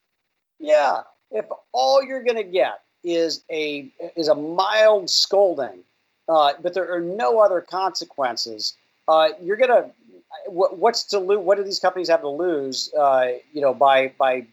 [0.59, 1.01] Yeah.
[1.31, 5.85] If all you're going to get is a is a mild scolding
[6.29, 8.75] uh, but there are no other consequences.
[9.09, 9.91] Uh, you're gonna
[10.47, 11.39] what, what's to lose?
[11.39, 12.93] What do these companies have to lose?
[12.95, 14.47] Uh, you know, by by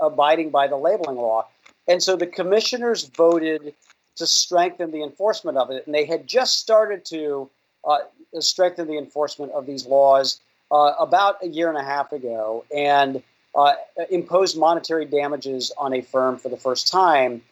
[0.00, 1.46] abiding by the labeling law,
[1.88, 3.74] and so the commissioners voted
[4.16, 7.48] to strengthen the enforcement of it, and they had just started to
[7.88, 7.98] uh,
[8.40, 10.40] strengthen the enforcement of these laws
[10.70, 13.22] uh, about a year and a half ago, and
[13.54, 13.74] uh,
[14.10, 17.42] imposed monetary damages on a firm for the first time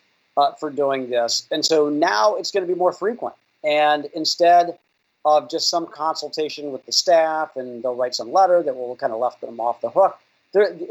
[0.60, 3.34] for doing this, and so now it's going to be more frequent.
[3.64, 4.78] And instead
[5.24, 9.12] of just some consultation with the staff and they'll write some letter that will kind
[9.12, 10.18] of left them off the hook,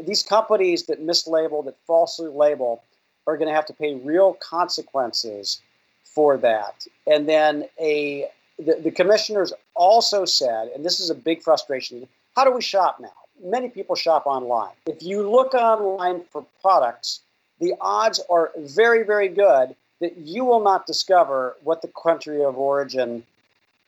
[0.05, 2.83] these companies that mislabel, that falsely label,
[3.25, 5.61] are going to have to pay real consequences
[6.03, 6.87] for that.
[7.05, 12.43] And then a the, the commissioners also said, and this is a big frustration, how
[12.43, 13.11] do we shop now?
[13.43, 14.73] Many people shop online.
[14.87, 17.21] If you look online for products,
[17.59, 22.57] the odds are very, very good that you will not discover what the country of
[22.57, 23.23] origin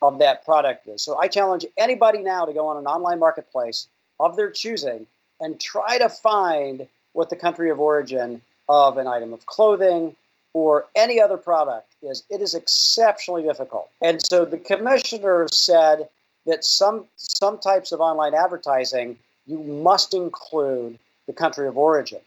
[0.02, 1.02] of that product is.
[1.02, 3.88] So I challenge anybody now to go on an online marketplace
[4.20, 5.06] of their choosing
[5.40, 10.16] and try to find what the country of origin of an item of clothing
[10.54, 12.24] or any other product is.
[12.30, 13.90] It is exceptionally difficult.
[14.02, 16.10] And so the commissioner said
[16.46, 22.22] that some some types of online advertising you must include the country of origin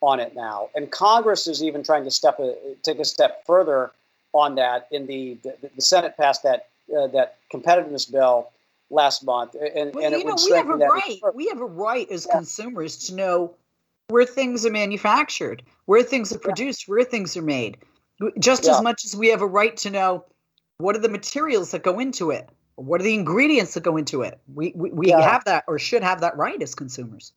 [0.00, 0.68] on it now.
[0.74, 3.90] And Congress is even trying to step a, take a step further
[4.32, 4.86] on that.
[4.90, 8.50] In the the, the Senate passed that uh, that competitiveness bill
[8.90, 11.20] last month, and, well, and it would know, we have a right.
[11.34, 12.36] We have a right as yeah.
[12.36, 13.54] consumers to know
[14.08, 16.92] where things are manufactured, where things are produced, yeah.
[16.92, 17.78] where things are made.
[18.38, 18.72] Just yeah.
[18.72, 20.24] as much as we have a right to know
[20.78, 24.22] what are the materials that go into it, what are the ingredients that go into
[24.22, 24.40] it.
[24.54, 27.32] We we, we have that or should have that right as consumers.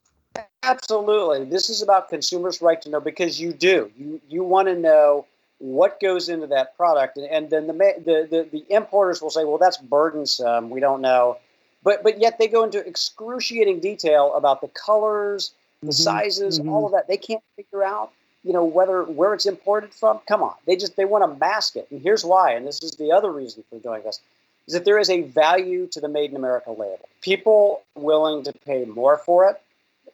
[0.64, 1.46] Absolutely.
[1.46, 3.92] This is about consumers' right to know because you do.
[3.98, 5.26] You you want to know
[5.58, 9.44] what goes into that product, and, and then the, the, the the importers will say,
[9.44, 10.70] well, that's burdensome.
[10.70, 11.38] We don't know,
[11.84, 15.92] but but yet they go into excruciating detail about the colors, the mm-hmm.
[15.94, 16.70] sizes, mm-hmm.
[16.70, 17.08] all of that.
[17.08, 18.12] They can't figure out
[18.44, 21.76] you know whether where it's imported from come on they just they want to mask
[21.76, 24.20] it and here's why and this is the other reason for doing this
[24.68, 28.52] is that there is a value to the made in america label people willing to
[28.66, 29.62] pay more for it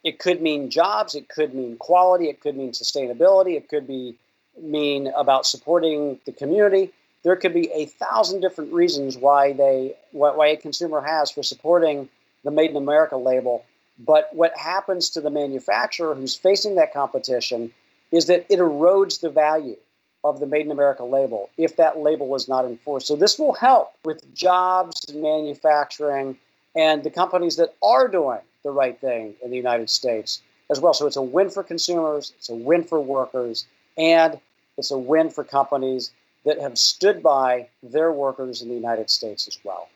[0.08, 4.15] it could mean jobs it could mean quality it could mean sustainability it could be
[4.62, 6.91] mean about supporting the community
[7.24, 12.08] there could be a thousand different reasons why they why a consumer has for supporting
[12.46, 13.65] the made in america label
[14.00, 17.74] but what happens to the manufacturer who's facing that competition
[18.12, 19.76] is that it erodes the value
[20.24, 23.08] of the Made in America label if that label is not enforced.
[23.08, 26.38] So this will help with jobs and manufacturing
[26.76, 30.93] and the companies that are doing the right thing in the United States as well.
[30.93, 33.65] So it's a win for consumers, it's a win for workers,
[33.97, 34.38] and
[34.77, 36.12] it's a win for companies
[36.43, 39.88] that have stood by their workers in the United States as well.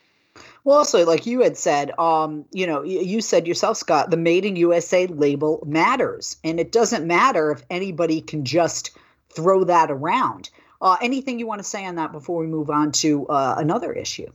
[0.64, 4.46] Well, also, like you had said, um, you know, you said yourself, Scott, the Made
[4.46, 8.96] in USA label matters, and it doesn't matter if anybody can just
[9.34, 10.48] throw that around.
[10.80, 13.92] Uh, anything you want to say on that before we move on to uh, another
[13.92, 14.30] issue?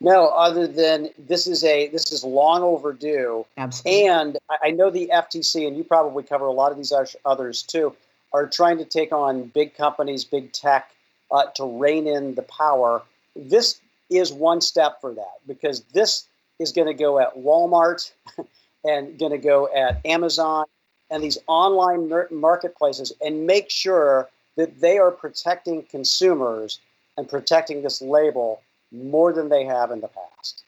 [0.00, 4.06] No, other than this is a this is long overdue, Absolutely.
[4.06, 6.92] and I know the FTC, and you probably cover a lot of these
[7.24, 7.94] others too,
[8.32, 10.90] are trying to take on big companies, big tech,
[11.30, 13.02] uh, to rein in the power.
[13.36, 13.80] This
[14.10, 16.26] is one step for that because this
[16.58, 18.12] is going to go at Walmart
[18.84, 20.66] and going to go at Amazon
[21.10, 26.80] and these online marketplaces and make sure that they are protecting consumers
[27.16, 28.60] and protecting this label
[28.94, 30.62] more than they have in the past.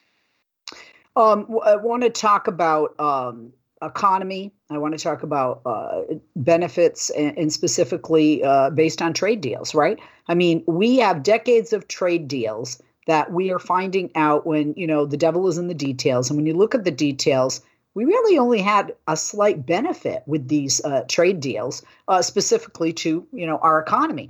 [1.16, 4.52] Um, I want to talk about um, economy.
[4.70, 6.02] I want to talk about uh,
[6.34, 9.98] benefits and, and specifically uh, based on trade deals, right?
[10.28, 14.86] I mean, we have decades of trade deals that we are finding out when, you
[14.86, 16.28] know, the devil is in the details.
[16.28, 17.60] And when you look at the details,
[17.94, 23.26] we really only had a slight benefit with these uh, trade deals, uh, specifically to,
[23.32, 24.28] you know, our economy.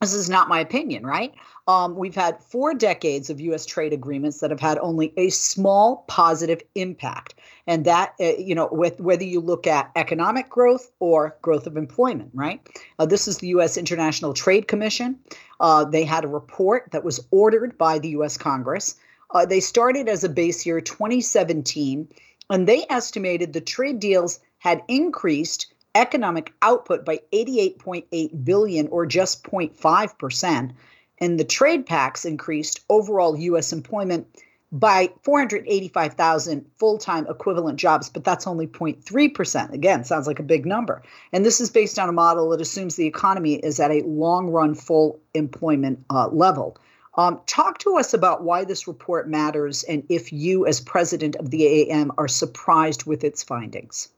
[0.00, 1.34] This is not my opinion, right?
[1.66, 3.66] Um, we've had four decades of U.S.
[3.66, 7.34] trade agreements that have had only a small positive impact,
[7.66, 11.76] and that uh, you know, with whether you look at economic growth or growth of
[11.76, 12.60] employment, right?
[13.00, 13.76] Uh, this is the U.S.
[13.76, 15.18] International Trade Commission.
[15.58, 18.36] Uh, they had a report that was ordered by the U.S.
[18.36, 18.94] Congress.
[19.34, 22.06] Uh, they started as a base year 2017,
[22.50, 29.42] and they estimated the trade deals had increased economic output by 88.8 billion or just
[29.44, 30.72] 0.5%
[31.20, 34.26] and the trade pacts increased overall US employment
[34.70, 41.02] by 485,000 full-time equivalent jobs but that's only 0.3% again sounds like a big number.
[41.32, 44.50] And this is based on a model that assumes the economy is at a long
[44.50, 46.76] run full employment uh, level.
[47.16, 51.50] Um, talk to us about why this report matters and if you as president of
[51.50, 54.10] the aam are surprised with its findings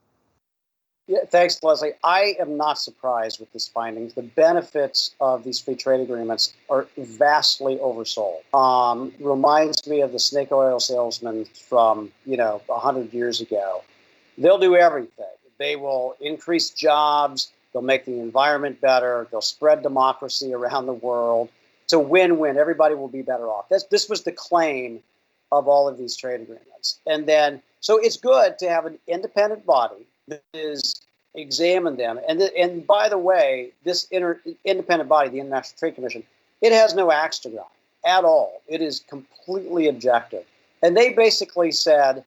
[1.07, 1.93] yeah, thanks, Leslie.
[2.05, 4.15] I am not surprised with these findings.
[4.15, 8.43] The benefits of these free trade agreements are vastly oversold.
[8.55, 13.83] Um, reminds me of the snake oil salesman from you know hundred years ago.
[14.39, 15.27] They'll do everything.
[15.59, 17.51] They will increase jobs.
[17.73, 19.27] They'll make the environment better.
[19.31, 21.49] They'll spread democracy around the world.
[21.85, 22.57] It's a win-win.
[22.57, 23.69] Everybody will be better off.
[23.69, 25.03] This this was the claim
[25.51, 27.01] of all of these trade agreements.
[27.05, 30.07] And then so it's good to have an independent body
[30.55, 31.01] is
[31.35, 32.21] examine them.
[32.29, 36.23] And th- and by the way, this inter- independent body, the International Trade Commission,
[36.61, 37.67] it has no axe to grind
[38.05, 38.63] at all.
[38.69, 40.45] It is completely objective.
[40.83, 42.25] And they basically said,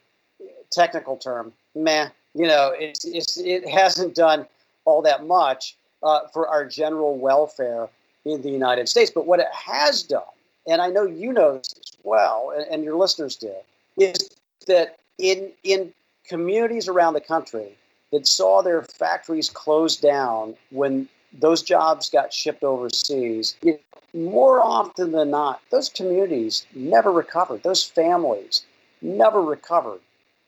[0.71, 2.09] technical term, meh.
[2.35, 4.47] You know, it's, it's it hasn't done
[4.85, 7.87] all that much uh, for our general welfare
[8.25, 9.11] in the United States.
[9.13, 10.23] But what it has done,
[10.67, 13.53] and I know you know this as well, and, and your listeners do,
[13.97, 14.31] is
[14.65, 15.93] that in in
[16.27, 17.75] communities around the country
[18.13, 23.57] that saw their factories close down when those jobs got shipped overseas,
[24.13, 27.63] more often than not, those communities never recovered.
[27.63, 28.65] Those families
[29.01, 29.99] never recovered.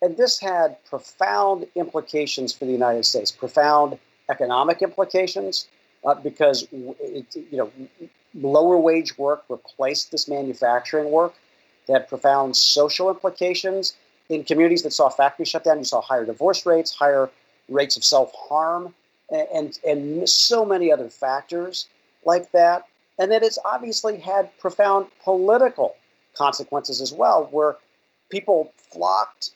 [0.01, 3.97] And this had profound implications for the United States, profound
[4.30, 5.67] economic implications,
[6.06, 7.71] uh, because it, you know
[8.36, 11.34] lower wage work replaced this manufacturing work.
[11.88, 13.95] They had profound social implications
[14.30, 15.80] in communities that saw factories shut down.
[15.80, 17.32] You saw higher divorce rates, higher
[17.69, 18.93] rates of self harm,
[19.30, 21.88] and, and, and so many other factors
[22.25, 22.86] like that.
[23.17, 25.95] And that it's obviously had profound political
[26.36, 27.78] consequences as well, where
[28.30, 29.51] people flocked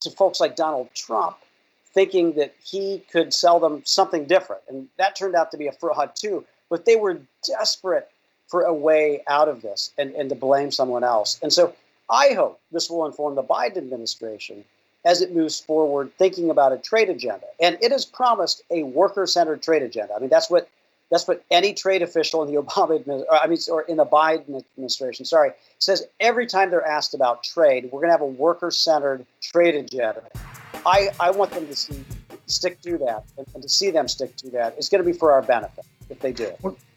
[0.00, 1.36] to folks like Donald Trump
[1.96, 4.60] thinking that he could sell them something different.
[4.68, 6.44] And that turned out to be a fraud too.
[6.68, 8.10] but they were desperate
[8.48, 11.38] for a way out of this and, and to blame someone else.
[11.42, 11.74] And so
[12.10, 14.64] I hope this will inform the Biden administration
[15.06, 17.46] as it moves forward thinking about a trade agenda.
[17.60, 20.12] And it has promised a worker-centered trade agenda.
[20.14, 20.68] I mean, that's what
[21.08, 24.64] that's what any trade official in the Obama administration, I mean, or in the Biden
[24.76, 29.24] administration, sorry, says every time they're asked about trade, we're going to have a worker-centered
[29.40, 30.22] trade agenda.
[30.84, 32.04] I, I want them to see,
[32.46, 34.74] stick to that, and, and to see them stick to that.
[34.76, 36.52] It's going to be for our benefit if they do.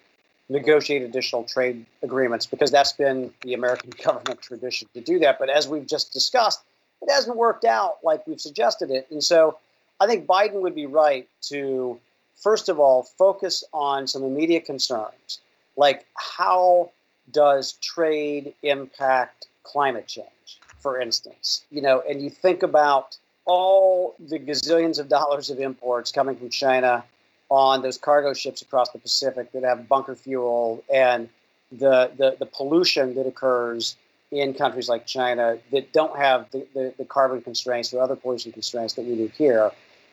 [0.48, 5.38] negotiate additional trade agreements because that's been the American government tradition to do that.
[5.38, 6.62] But as we've just discussed,
[7.02, 9.06] it hasn't worked out like we've suggested it.
[9.10, 9.58] And so
[10.00, 11.98] I think Biden would be right to,
[12.36, 15.40] first of all, focus on some immediate concerns,
[15.76, 16.90] like how
[17.30, 21.64] does trade impact climate change, for instance?
[21.70, 26.50] You know, and you think about all the gazillions of dollars of imports coming from
[26.50, 27.04] China
[27.50, 31.28] on those cargo ships across the Pacific that have bunker fuel and
[31.72, 33.96] the, the, the pollution that occurs
[34.30, 38.52] in countries like China that don't have the, the, the, carbon constraints or other pollution
[38.52, 39.70] constraints that we do here,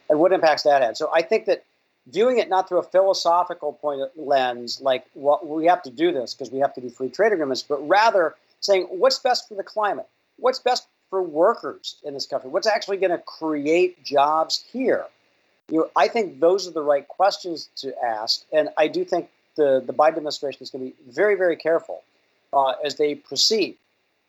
[0.09, 0.95] and what impacts that had.
[0.95, 1.65] So I think that
[2.07, 6.13] viewing it not through a philosophical point of lens, like well, we have to do
[6.13, 9.55] this because we have to do free trade agreements, but rather saying what's best for
[9.55, 14.63] the climate, what's best for workers in this country, what's actually going to create jobs
[14.71, 15.05] here
[15.71, 19.83] you I think those are the right questions to ask, and I do think the
[19.85, 22.03] the Biden administration is going to be very very careful
[22.53, 23.77] uh, as they proceed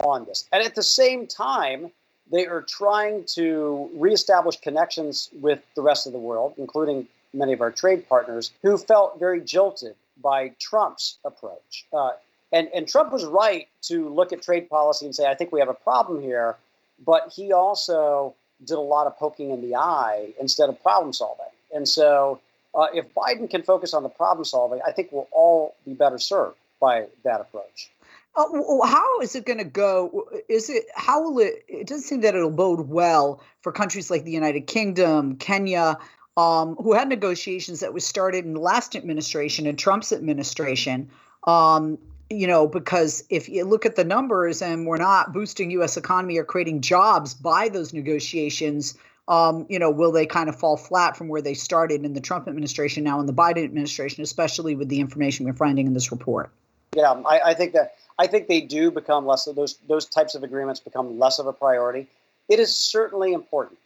[0.04, 0.48] on this.
[0.52, 1.90] And at the same time,
[2.30, 7.60] they are trying to reestablish connections with the rest of the world, including many of
[7.60, 11.86] our trade partners, who felt very jilted by Trump's approach.
[11.92, 12.12] Uh,
[12.52, 15.60] and, and Trump was right to look at trade policy and say, I think we
[15.60, 16.56] have a problem here.
[17.04, 21.46] But he also did a lot of poking in the eye instead of problem solving.
[21.74, 22.40] And so,
[22.74, 26.18] uh, if Biden can focus on the problem solving, I think we'll all be better
[26.18, 27.90] served by that approach.
[28.36, 30.28] Uh, how is it going to go?
[30.48, 31.64] Is it how will it?
[31.68, 35.98] It doesn't seem that it'll bode well for countries like the United Kingdom, Kenya,
[36.36, 41.08] um, who had negotiations that was started in the last administration and Trump's administration.
[41.44, 41.98] Um,
[42.30, 45.96] you know, because if you look at the numbers and we're not boosting U.S.
[45.96, 48.96] economy or creating jobs by those negotiations,
[49.28, 52.20] um, you know, will they kind of fall flat from where they started in the
[52.20, 56.10] Trump administration now in the Biden administration, especially with the information we're finding in this
[56.10, 56.50] report?
[56.94, 60.34] Yeah, I, I think that I think they do become less of those those types
[60.34, 62.06] of agreements become less of a priority.
[62.48, 63.78] It is certainly important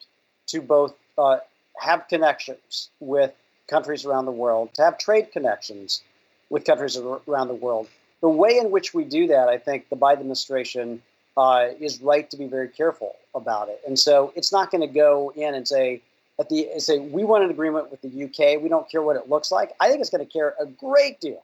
[0.49, 1.39] to both uh,
[1.79, 3.33] have connections with
[3.69, 6.03] countries around the world, to have trade connections
[6.51, 7.89] with countries around the world,
[8.21, 11.03] the way in which we do that, I think the Biden administration
[11.37, 13.81] uh, is right to be very careful about it.
[13.87, 16.03] And so it's not going to go in and say,
[16.39, 18.61] at the say we want an agreement with the UK.
[18.63, 19.73] We don't care what it looks like.
[19.79, 21.43] I think it's going to care a great deal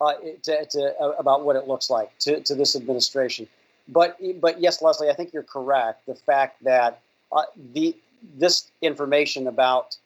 [0.00, 3.46] uh, to, to, uh, about what it looks like to, to this administration.
[3.88, 6.06] But but yes, Leslie, I think you're correct.
[6.06, 7.00] The fact that
[7.32, 7.96] uh, the
[8.36, 9.96] this information about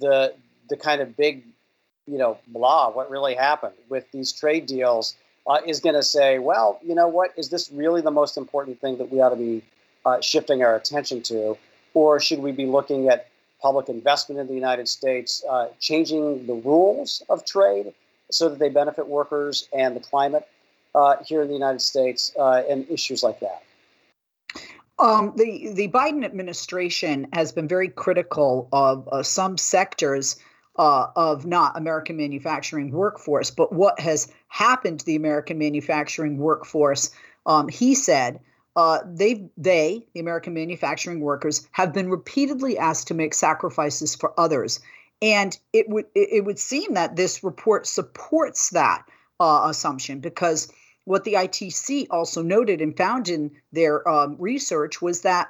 [0.00, 0.34] the
[0.68, 1.44] the kind of big,
[2.06, 5.16] you know, blah, what really happened with these trade deals
[5.46, 7.32] uh, is going to say, well, you know what?
[7.36, 9.62] Is this really the most important thing that we ought to be
[10.04, 11.56] uh, shifting our attention to?
[11.94, 13.28] Or should we be looking at
[13.60, 17.92] public investment in the United States, uh, changing the rules of trade,
[18.30, 20.48] so that they benefit workers and the climate
[20.94, 23.62] uh, here in the United States uh, and issues like that?
[24.98, 30.36] Um, the the Biden administration has been very critical of uh, some sectors
[30.76, 37.10] uh, of not American manufacturing workforce, but what has happened to the American manufacturing workforce.
[37.44, 38.40] Um, he said
[38.76, 44.32] uh, they they the American manufacturing workers have been repeatedly asked to make sacrifices for
[44.38, 44.80] others,
[45.20, 49.04] and it would it would seem that this report supports that
[49.40, 50.72] uh, assumption because
[51.04, 55.48] what the ITC also noted and found in their um, research was that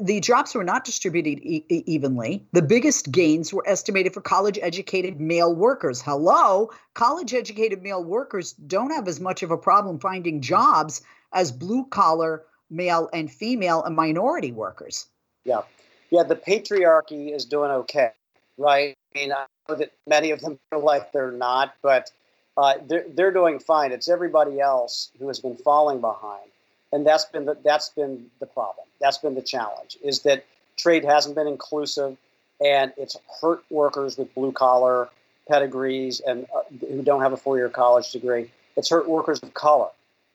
[0.00, 2.46] the jobs were not distributed e- evenly.
[2.52, 6.00] The biggest gains were estimated for college educated male workers.
[6.02, 11.52] Hello, college educated male workers don't have as much of a problem finding jobs as
[11.52, 15.06] blue collar male and female and minority workers.
[15.44, 15.62] Yeah.
[16.10, 18.10] Yeah, the patriarchy is doing okay,
[18.56, 18.96] right?
[19.14, 22.10] I mean, I know that many of them feel like they're not, but
[22.56, 23.90] uh, they're, they're doing fine.
[23.90, 26.50] It's everybody else who has been falling behind.
[26.94, 28.86] And that's been the, that's been the problem.
[29.00, 30.44] That's been the challenge is that
[30.76, 32.16] trade hasn't been inclusive
[32.64, 35.08] and it's hurt workers with blue collar
[35.48, 38.48] pedigrees and uh, who don't have a four year college degree.
[38.76, 39.88] It's hurt workers of color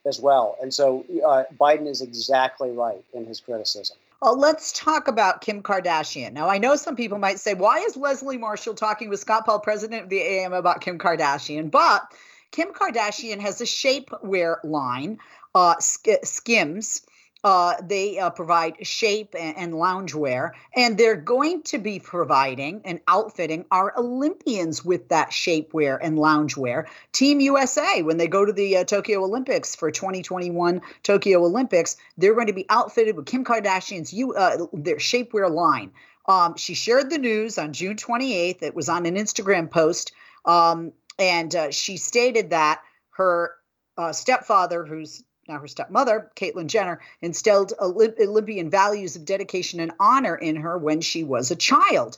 [0.06, 0.58] as well.
[0.60, 3.96] And so uh, Biden is exactly right in his criticism.
[4.20, 6.34] Well, let's talk about Kim Kardashian.
[6.34, 9.60] Now, I know some people might say, why is Leslie Marshall talking with Scott Paul,
[9.60, 11.70] president of the AM, about Kim Kardashian?
[11.70, 12.02] But
[12.50, 15.18] Kim Kardashian has a shapewear line,
[15.54, 17.02] uh, Skims,
[17.42, 23.00] uh, they uh, provide shape and, and loungewear, and they're going to be providing and
[23.08, 26.86] outfitting our Olympians with that shapewear and loungewear.
[27.12, 32.34] Team USA, when they go to the uh, Tokyo Olympics for 2021 Tokyo Olympics, they're
[32.34, 35.92] going to be outfitted with Kim Kardashian's you uh, their shapewear line.
[36.28, 38.62] Um, she shared the news on June 28th.
[38.62, 40.12] It was on an Instagram post,
[40.44, 42.82] um, and uh, she stated that
[43.12, 43.54] her
[43.96, 50.36] uh, stepfather, who's now her stepmother, Caitlyn Jenner, instilled Olympian values of dedication and honor
[50.36, 52.16] in her when she was a child.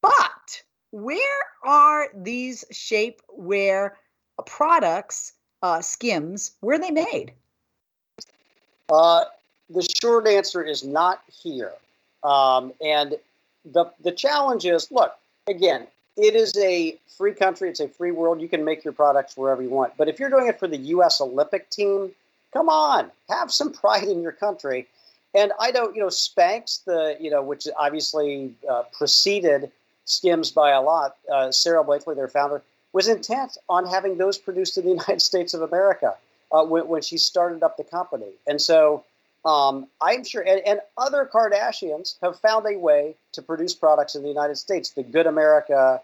[0.00, 0.62] But
[0.92, 3.92] where are these shapewear
[4.46, 7.32] products, uh, skims, where they made?
[8.88, 9.24] Uh,
[9.68, 11.72] the short answer is not here.
[12.22, 13.16] Um, and
[13.64, 15.16] the, the challenge is look,
[15.46, 18.40] again, it is a free country, it's a free world.
[18.40, 19.96] You can make your products wherever you want.
[19.96, 21.20] But if you're doing it for the U.S.
[21.20, 22.12] Olympic team,
[22.52, 24.86] Come on, have some pride in your country.
[25.34, 29.70] And I don't, you know, Spanx, the you know, which obviously uh, preceded
[30.04, 31.16] Skims by a lot.
[31.32, 35.54] Uh, Sara Blakely, their founder, was intent on having those produced in the United States
[35.54, 36.16] of America
[36.50, 38.32] uh, when, when, she started up the company.
[38.48, 39.04] And so
[39.44, 44.22] um, I'm sure, and, and, other Kardashians have found a way to produce products in
[44.22, 44.90] the United States.
[44.90, 46.00] The Good America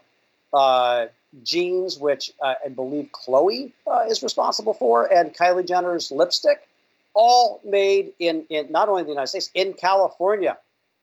[0.53, 1.07] uh,
[1.43, 6.67] jeans, which uh, I believe Khloé uh, is responsible for, and Kylie Jenner's lipstick,
[7.13, 10.57] all made in, in not only the United States, in California,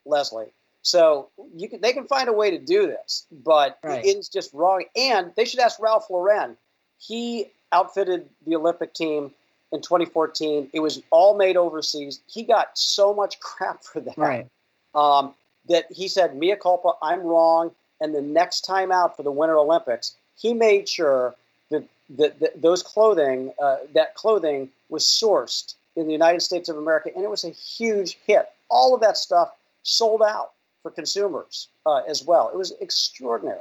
[0.06, 0.46] Leslie.
[0.82, 4.04] So you can, they can find a way to do this, but right.
[4.04, 4.84] it's just wrong.
[4.94, 6.56] And they should ask Ralph Lauren.
[6.98, 9.32] He outfitted the Olympic team
[9.72, 10.70] in 2014.
[10.72, 12.20] It was all made overseas.
[12.26, 14.18] He got so much crap for that.
[14.18, 14.46] Right.
[14.94, 15.34] Um,
[15.68, 19.56] that he said, "Mea culpa, I'm wrong." And the next time out for the Winter
[19.56, 21.34] Olympics, he made sure
[21.70, 26.76] that, that, that those clothing, uh, that clothing was sourced in the United States of
[26.76, 28.46] America, and it was a huge hit.
[28.68, 32.50] All of that stuff sold out for consumers uh, as well.
[32.52, 33.58] It was extraordinary.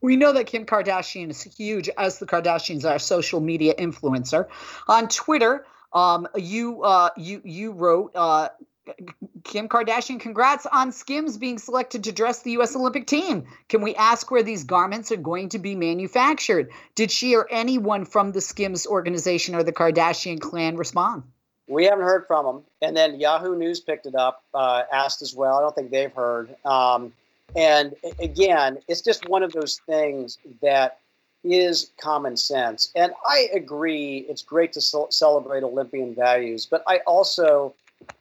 [0.00, 4.48] We know that Kim Kardashian is huge, as the Kardashians are social media influencer.
[4.88, 8.48] On Twitter, um, you uh, you you wrote uh,
[9.44, 12.74] Kim Kardashian, congrats on Skims being selected to dress the U.S.
[12.74, 13.44] Olympic team.
[13.68, 16.70] Can we ask where these garments are going to be manufactured?
[16.94, 21.24] Did she or anyone from the Skims organization or the Kardashian clan respond?
[21.68, 22.62] We haven't heard from them.
[22.80, 25.58] And then Yahoo News picked it up, uh, asked as well.
[25.58, 26.54] I don't think they've heard.
[26.64, 27.12] Um,
[27.54, 30.98] and again, it's just one of those things that
[31.44, 32.90] is common sense.
[32.94, 37.74] And I agree, it's great to celebrate Olympian values, but I also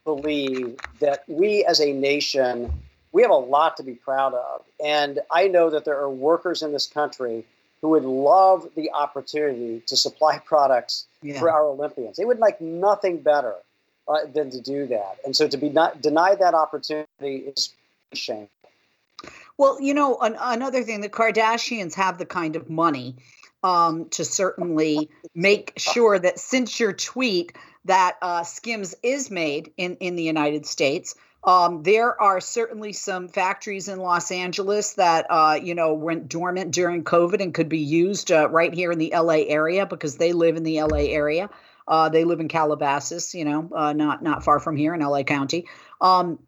[0.04, 2.72] believe that we as a nation,
[3.12, 4.64] we have a lot to be proud of.
[4.84, 7.46] And I know that there are workers in this country
[7.82, 11.40] who would love the opportunity to supply products yeah.
[11.40, 12.18] for our Olympians.
[12.18, 13.56] They would like nothing better
[14.08, 15.18] uh, than to do that.
[15.26, 17.08] And so to be not denied that opportunity
[17.56, 17.74] is
[18.14, 18.50] shameful.
[19.58, 23.16] Well, you know, an, another thing, the Kardashians have the kind of money
[23.64, 27.55] um, to certainly make sure that since your tweet
[27.86, 33.28] that uh, Skims is made in, in the United States, um, there are certainly some
[33.28, 37.80] factories in Los Angeles that uh, you know went dormant during COVID and could be
[37.80, 41.49] used uh, right here in the LA area because they live in the LA area.
[41.88, 45.24] Uh, they live in Calabasas, you know, uh, not not far from here in LA
[45.24, 45.68] County.
[45.99, 46.39] Um,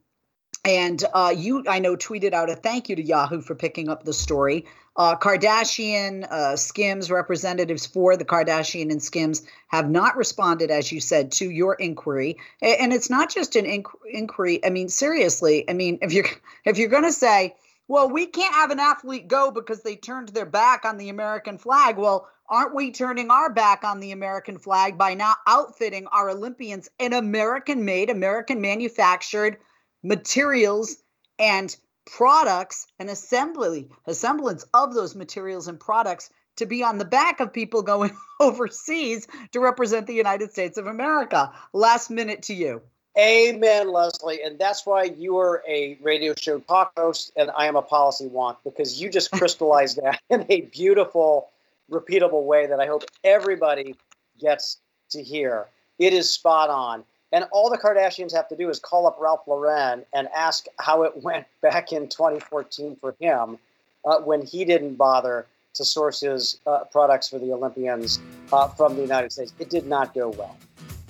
[0.65, 4.03] and uh, you, I know, tweeted out a thank you to Yahoo for picking up
[4.03, 4.65] the story.
[4.95, 11.01] Uh, Kardashian, uh, Skims representatives for the Kardashian and Skims have not responded, as you
[11.01, 12.37] said, to your inquiry.
[12.61, 14.63] And it's not just an inqu- inquiry.
[14.63, 15.67] I mean, seriously.
[15.67, 16.27] I mean, if you're
[16.65, 17.55] if you're going to say,
[17.87, 21.57] well, we can't have an athlete go because they turned their back on the American
[21.57, 21.97] flag.
[21.97, 26.89] Well, aren't we turning our back on the American flag by not outfitting our Olympians
[26.99, 29.57] in American-made, American-manufactured
[30.03, 30.97] materials
[31.39, 31.75] and
[32.05, 37.51] products and assembly assemblance of those materials and products to be on the back of
[37.51, 41.51] people going overseas to represent the United States of America.
[41.73, 42.81] Last minute to you.
[43.17, 44.41] Amen, Leslie.
[44.41, 48.27] And that's why you are a radio show talk host and I am a policy
[48.27, 51.49] wonk because you just crystallized that in a beautiful,
[51.91, 53.95] repeatable way that I hope everybody
[54.39, 54.77] gets
[55.11, 55.67] to hear.
[55.99, 57.03] It is spot on.
[57.33, 61.01] And all the Kardashians have to do is call up Ralph Lauren and ask how
[61.01, 63.57] it went back in 2014 for him
[64.05, 68.19] uh, when he didn't bother to source his uh, products for the Olympians
[68.53, 69.51] uh, from the United States.
[69.57, 70.55] It did not go well.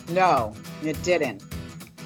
[0.10, 1.44] No, it didn't.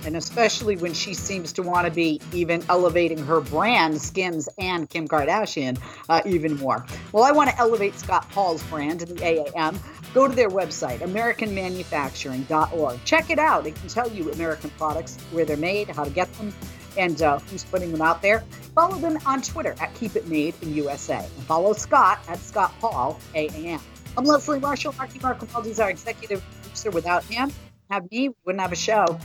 [0.06, 4.90] And especially when she seems to want to be even elevating her brand, Skims and
[4.90, 6.86] Kim Kardashian, uh, even more.
[7.12, 9.78] Well, I want to elevate Scott Paul's brand in the AAM
[10.18, 13.06] Go to their website, AmericanManufacturing.org.
[13.06, 13.68] Check it out.
[13.68, 16.52] It can tell you American products, where they're made, how to get them,
[16.98, 18.40] and uh, who's putting them out there.
[18.74, 21.20] Follow them on Twitter at Keep It Made in USA.
[21.20, 23.80] And follow Scott at Scott Paul AAM.
[24.18, 24.96] I'm Leslie Marshall.
[24.98, 25.38] Marky Mark
[25.68, 26.90] is our executive producer.
[26.90, 27.52] Without him,
[27.92, 29.20] have me, we wouldn't have a show.